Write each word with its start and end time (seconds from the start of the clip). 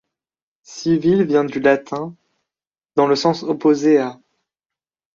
Civil 0.63 1.23
vient 1.25 1.43
du 1.43 1.59
latin', 1.59 2.15
dans 2.95 3.05
le 3.05 3.15
sens 3.15 3.43
opposé 3.43 3.99
à'. 3.99 4.19